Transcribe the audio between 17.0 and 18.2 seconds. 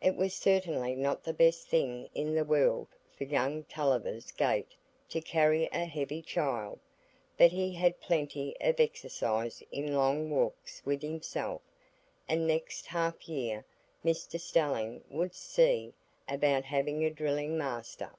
a drilling master.